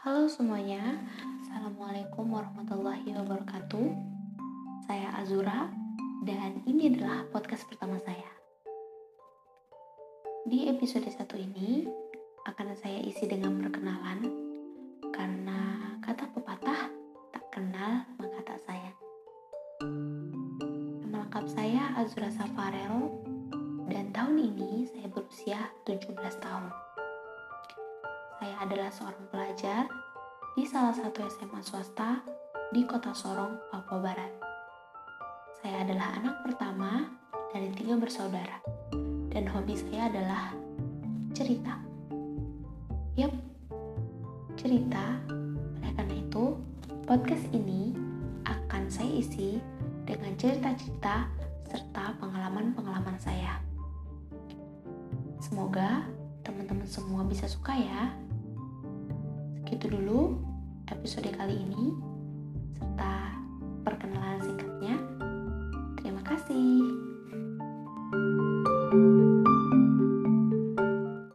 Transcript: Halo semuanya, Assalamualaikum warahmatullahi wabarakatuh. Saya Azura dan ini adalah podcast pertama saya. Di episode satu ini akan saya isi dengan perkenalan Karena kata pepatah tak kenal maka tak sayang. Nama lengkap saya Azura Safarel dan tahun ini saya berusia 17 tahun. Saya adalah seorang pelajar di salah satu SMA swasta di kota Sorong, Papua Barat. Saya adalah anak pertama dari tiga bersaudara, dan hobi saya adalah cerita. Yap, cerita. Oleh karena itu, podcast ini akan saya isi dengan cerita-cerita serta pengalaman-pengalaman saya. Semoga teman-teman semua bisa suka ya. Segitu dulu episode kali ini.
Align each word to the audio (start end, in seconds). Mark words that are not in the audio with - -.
Halo 0.00 0.32
semuanya, 0.32 0.96
Assalamualaikum 1.44 2.32
warahmatullahi 2.32 3.12
wabarakatuh. 3.20 3.92
Saya 4.88 5.12
Azura 5.20 5.68
dan 6.24 6.64
ini 6.64 6.88
adalah 6.88 7.28
podcast 7.28 7.68
pertama 7.68 8.00
saya. 8.00 8.32
Di 10.48 10.72
episode 10.72 11.04
satu 11.04 11.36
ini 11.36 11.84
akan 12.48 12.72
saya 12.80 12.96
isi 13.04 13.28
dengan 13.28 13.60
perkenalan 13.60 14.24
Karena 15.12 15.92
kata 16.00 16.32
pepatah 16.32 16.88
tak 17.36 17.44
kenal 17.52 18.08
maka 18.16 18.40
tak 18.40 18.58
sayang. 18.64 18.96
Nama 21.04 21.28
lengkap 21.28 21.44
saya 21.44 21.92
Azura 22.00 22.32
Safarel 22.32 23.20
dan 23.92 24.08
tahun 24.16 24.48
ini 24.48 24.88
saya 24.96 25.12
berusia 25.12 25.68
17 25.84 26.16
tahun. 26.40 26.89
Saya 28.50 28.66
adalah 28.66 28.90
seorang 28.90 29.24
pelajar 29.30 29.86
di 30.58 30.66
salah 30.66 30.90
satu 30.90 31.22
SMA 31.22 31.62
swasta 31.62 32.18
di 32.74 32.82
kota 32.82 33.14
Sorong, 33.14 33.54
Papua 33.70 34.02
Barat. 34.02 34.26
Saya 35.62 35.86
adalah 35.86 36.18
anak 36.18 36.42
pertama 36.42 37.14
dari 37.54 37.70
tiga 37.78 37.94
bersaudara, 37.94 38.58
dan 39.30 39.46
hobi 39.54 39.78
saya 39.78 40.10
adalah 40.10 40.50
cerita. 41.30 41.78
Yap, 43.14 43.30
cerita. 44.58 45.22
Oleh 45.78 45.94
karena 45.94 46.14
itu, 46.18 46.58
podcast 47.06 47.46
ini 47.54 47.94
akan 48.50 48.90
saya 48.90 49.14
isi 49.14 49.62
dengan 50.10 50.34
cerita-cerita 50.34 51.30
serta 51.70 52.18
pengalaman-pengalaman 52.18 53.14
saya. 53.14 53.62
Semoga 55.38 56.02
teman-teman 56.42 56.90
semua 56.90 57.22
bisa 57.22 57.46
suka 57.46 57.78
ya. 57.78 58.10
Segitu 59.70 60.02
dulu 60.02 60.34
episode 60.90 61.30
kali 61.30 61.54
ini. 61.54 62.09